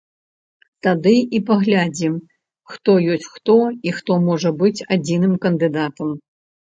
[0.87, 2.13] Тады і паглядзім,
[2.75, 3.57] хто ёсць хто
[3.89, 6.09] і хто можа быць адзіным кандыдатам.